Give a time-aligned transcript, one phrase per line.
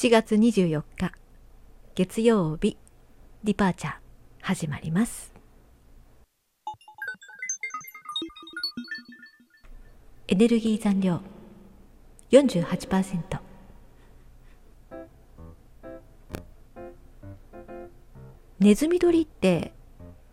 [0.00, 1.12] 7月24日
[1.94, 2.78] 月曜日
[3.44, 3.94] ディパーチャー
[4.40, 5.34] 始まります。
[10.26, 11.20] エネルギー残量
[12.30, 13.40] 48%
[18.58, 19.74] ネズミ捕りって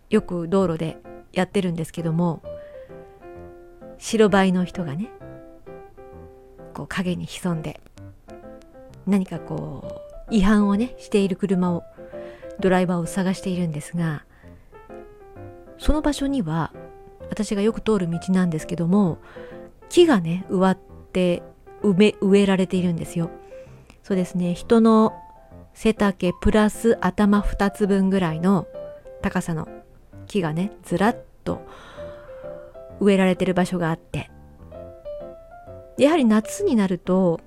[0.10, 0.96] よく道路で
[1.34, 2.42] やってるんですけども
[3.98, 5.10] 白バイの人がね
[6.74, 7.82] こう影に潜んで
[9.08, 11.84] 何かこう違反をねしている車を
[12.60, 14.26] ドライバーを探しているんですが
[15.78, 16.74] その場所には
[17.30, 19.20] 私がよく通る道なんですけども
[19.90, 20.78] 木がね植わっ
[21.14, 21.44] て
[21.82, 23.30] 埋め植えられているんですよ。
[24.04, 24.54] そうですね。
[24.54, 25.14] 人の
[25.74, 28.68] 背丈プラス頭2つ分ぐらいの
[29.22, 29.68] 高さの
[30.26, 31.62] 木がねずらっと
[33.00, 34.32] 植えられてる場所があって。
[35.98, 37.40] やはり夏になると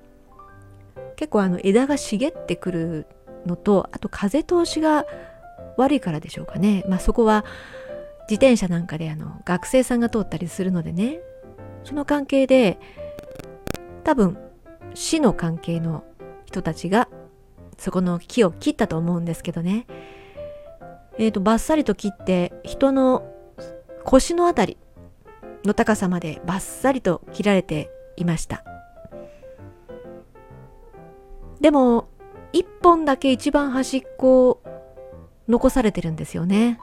[1.20, 3.06] 結構あの枝が茂ってくる
[3.44, 5.04] のとあと風通しが
[5.76, 6.82] 悪いからでしょうかね。
[6.88, 7.44] まあそこは
[8.22, 11.20] 自転車なんかであの学生さんが通ったりするのでね。
[11.84, 12.78] その関係で
[14.02, 14.38] 多分
[14.94, 16.04] 市の関係の
[16.46, 17.06] 人たちが
[17.76, 19.86] そこの木を切ったと思うんですけどね。
[21.18, 23.30] えーと、バッサリと切って人の
[24.04, 24.78] 腰のあたり
[25.66, 28.64] の高さまでバッサリと切られていました。
[31.60, 32.08] でも
[32.52, 34.62] 一本だけ一番端っこ
[35.48, 36.80] 残されてるんですよね。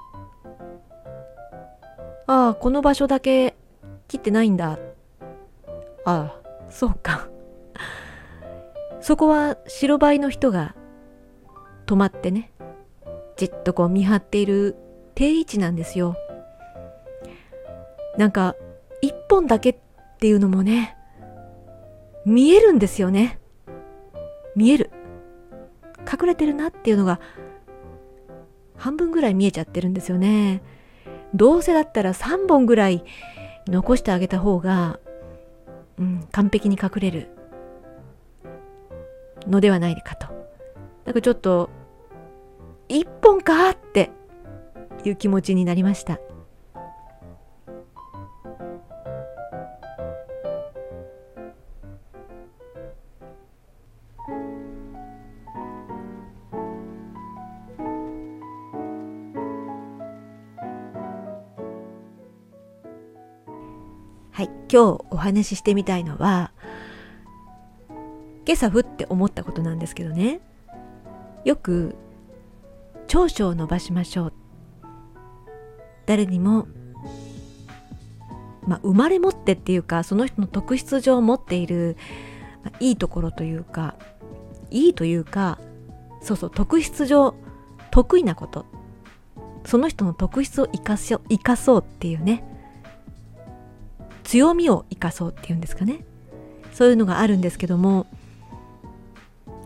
[2.28, 3.56] ああこの場所だけ
[4.08, 4.78] 切ってないんだ。
[6.06, 7.28] ああそうか。
[9.02, 10.76] そこは白バイの人が
[11.86, 12.52] 止まってね
[13.38, 14.76] じっとこう見張っている
[15.16, 16.16] 定位置なんですよ。
[18.18, 18.56] なんか
[19.02, 19.76] 一本だけっ
[20.20, 20.98] ていうのもね
[22.26, 23.40] 見えるんですよね。
[24.58, 24.90] 見える。
[26.12, 27.20] 隠れてるなっていうのが
[28.76, 30.64] 半分ぐらい見えちゃってるんですよね。
[31.34, 33.04] どうせだったら3本ぐらい
[33.68, 35.00] 残してあげた方が、
[36.00, 37.30] うん、完璧に隠れる。
[39.48, 40.28] のではないかと。
[41.06, 41.70] なんかちょっと
[42.90, 44.12] 一本かって
[45.06, 46.20] いう気持ちになりました。
[64.38, 66.52] はい、今日お話ししてみたいのは
[68.46, 70.42] 今朝ふって思ったことなんですけどね。
[71.44, 71.96] よく
[73.08, 74.34] 長所を伸ばしましょう。
[76.06, 76.68] 誰にも
[78.68, 81.98] まあ、生まれ持ってっていうかその人の特質上持っている、
[82.64, 83.96] まあ、いいところというか
[84.70, 85.58] いいというか
[86.22, 87.34] そうそう特質上
[87.90, 88.68] 得意なこと。
[89.66, 92.44] その人の特質を生かし生かそうっていうね。
[94.28, 96.04] 強みを生かそうっていうんですかね。
[96.74, 98.06] そういうのがあるんですけども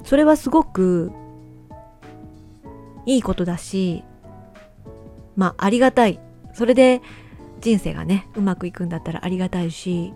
[0.06, 1.12] それはすごく
[3.06, 4.04] いいことだし
[5.36, 6.20] まあありがたい。
[6.54, 7.02] それで
[7.60, 10.14] 人生がねうまくいくんだったらありがたいし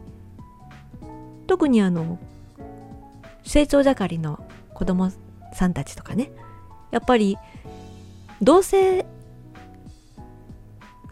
[1.48, 2.20] 特にあの
[3.44, 5.12] 成長盛りの子供
[5.54, 6.32] さんたちとかね
[6.92, 7.38] やっぱり
[8.42, 9.06] どうせ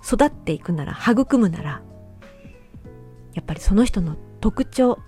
[0.06, 1.82] 育っていくなら育むなら
[3.34, 5.00] やっぱりその人の特徴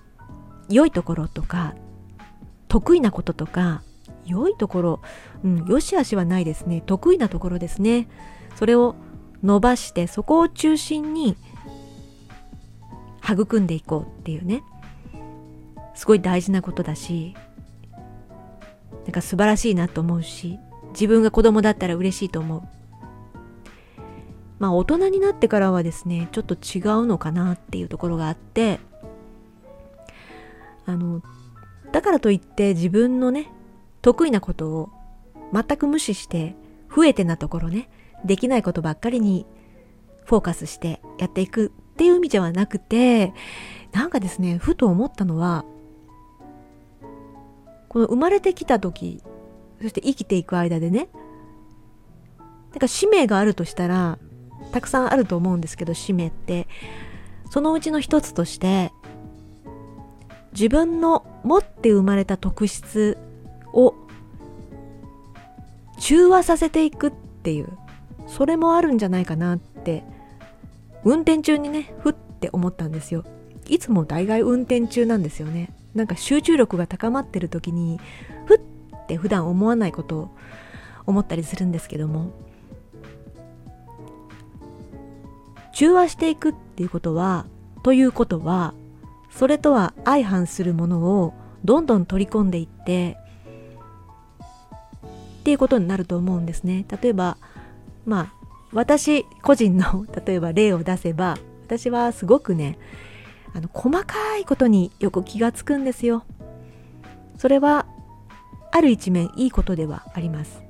[0.70, 1.76] 良いところとか
[2.68, 3.84] 得意なこととか
[4.26, 5.02] 良いところ、
[5.44, 6.82] うん、良し悪しはないですね。
[6.82, 8.08] 得意なところですね。
[8.56, 8.96] それを
[9.44, 11.38] 伸ばしてそこを中心に
[13.24, 14.64] 育んでいこうっていうね。
[15.94, 17.36] すごい大事なことだし
[19.06, 20.60] なんか素晴らしいなと思うし
[20.90, 22.75] 自分が子供だったら嬉しいと思う。
[24.60, 28.80] まあ大人になってからはですねちょっと違うのかなっていうところがあって
[30.86, 31.22] あの
[31.92, 33.52] だからといって自分のね
[34.02, 34.90] 得意なことを
[35.54, 36.56] 全く無視して
[36.96, 37.90] 増えてなところね
[38.24, 39.46] できないことばっかりに
[40.26, 43.34] フォーカスしてやっていくっていう意味ではなくて
[43.92, 45.66] なんかですねふと思ったのは
[47.90, 49.24] この生まれてきた時
[49.82, 51.10] そして生きていく間でね
[52.72, 54.20] なんか使命があるとしたら
[54.76, 56.68] たくさんあると思うんですけど使命って。
[57.50, 58.92] そのうちの一つとして
[60.52, 63.18] 自分の持って生まれた特質
[63.74, 63.94] を
[66.00, 67.70] 中和させていくっていう
[68.28, 70.04] それもあるんじゃないかなって
[71.04, 73.24] 運転中にねふって思ったんですよ。
[73.68, 75.70] いつも大概運転中なんですよね。
[75.94, 78.00] なんか集中力が高まってる時に
[78.46, 78.60] ふっ
[79.08, 80.30] て普段思わないことを
[81.06, 82.32] 思ったりするんですけども
[85.76, 87.46] 中和していくっていうことは
[87.84, 88.74] ということは
[89.30, 91.34] それとは相反するものを
[91.66, 93.18] どんどん取り込んでいって
[95.42, 96.86] っていうことになると思うんですね。
[97.02, 97.38] 例えば
[98.06, 98.34] まあ
[98.72, 102.80] 私個人の 例えば例を出せば私はすごくね
[103.54, 106.24] あの細かいことによく気がつくんですよ。
[107.38, 107.86] それは
[108.72, 110.64] ある一面いいことではあります。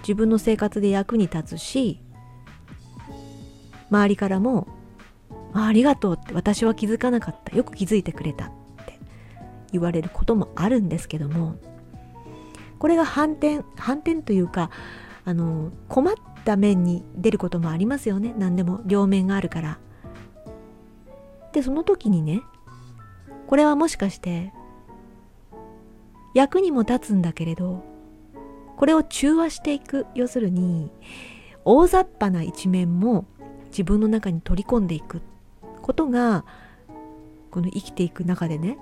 [0.00, 2.00] 自分の生活で役に立つし
[3.90, 4.68] 周りからも
[5.52, 7.56] あありがとうって私は気づかなかった。
[7.56, 8.50] よく気づいてくれたっ
[8.86, 8.98] て
[9.72, 11.56] 言われることもあるんですけども
[12.78, 14.70] これが反転反転というか
[15.24, 16.14] あの困っ
[16.44, 18.34] た面に出ることもありますよね。
[18.38, 19.78] 何でも両面があるから。
[21.52, 22.42] でその時にね
[23.48, 24.52] これはもしかして
[26.32, 27.82] 役にも立つんだけれど
[28.76, 30.06] これを中和していく。
[30.14, 30.90] 要するに
[31.64, 33.26] 大雑把な一面も
[33.70, 35.22] 自分の中に取り込んでいく
[35.82, 36.44] ことが
[37.50, 38.78] この生きていく中でね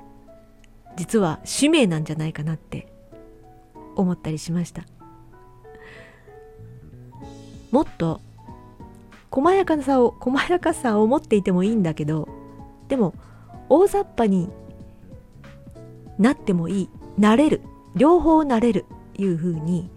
[0.96, 2.92] 実は使命なんじゃないかなって
[3.96, 4.84] 思ったりしました。
[7.70, 8.20] もっと
[9.30, 12.26] 細やかさを細やかさを持っていてもいいんだけど
[12.88, 13.14] でも
[13.68, 14.48] 大雑把に
[16.18, 16.88] なってもいい
[17.18, 17.60] なれる
[17.94, 18.86] 両方なれる
[19.18, 19.90] いうふうに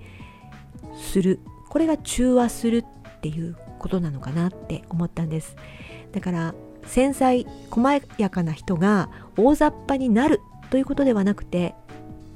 [0.95, 1.39] する。
[1.69, 2.83] これが中和する
[3.17, 5.55] っていうことなのかなって思ったんです。
[6.11, 6.53] だから
[6.85, 10.39] 繊細細やかな人が大雑把になる
[10.69, 11.73] ということではなくて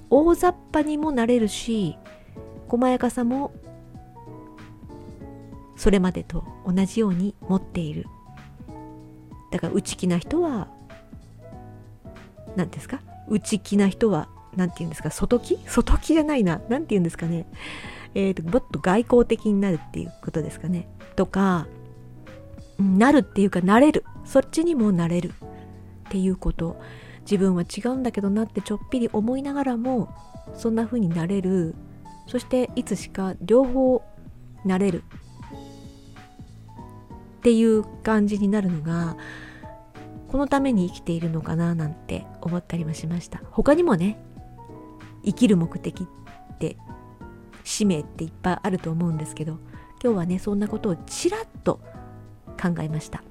[0.10, 1.98] 大雑把にもなれるし
[2.68, 3.54] 細やかさも
[5.76, 8.06] それまでと同じように持っている。
[9.52, 10.68] だから内気な人は
[12.56, 13.02] 何ですか？
[13.30, 15.12] 内気な人は何て言うんですか？
[15.12, 15.60] 外気？
[15.66, 16.62] 外気じゃないな。
[16.70, 17.46] 何て言うんですかね？
[18.14, 20.88] えーと、もっと外交的になるっていうことですかね。
[21.16, 21.68] とか
[22.80, 24.04] なるっていうかなれる。
[24.26, 25.34] そっちにもなれる。
[26.08, 26.80] っていうこと。
[27.22, 30.14] 自分は違うんだけどなってちょっぴり思いながらも
[30.54, 31.76] そんな風になれる。
[32.28, 34.04] そしていつしか両方
[34.64, 35.04] なれる。
[37.40, 39.18] っていう感じになるのが
[40.28, 43.42] このために生きているのかななんて思ったりもしました。
[43.52, 44.18] 他にもね
[45.24, 46.78] 生きる目的って
[47.64, 49.60] 使命っていっぱいあると思うんですけど
[50.04, 51.80] 今日はねそんなことをちらっと
[52.62, 53.24] 考えました。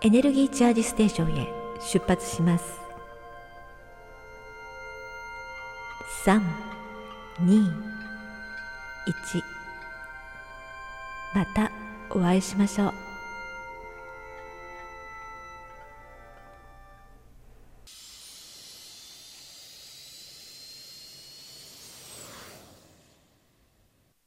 [0.00, 1.48] エネルギーチャージステーションへ
[1.80, 2.87] 出発します。
[6.24, 7.72] 321
[11.34, 11.70] また
[12.10, 13.07] お会いしましょう。